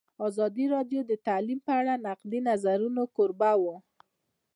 [0.27, 3.75] ازادي راډیو د تعلیم په اړه د نقدي نظرونو کوربه وه.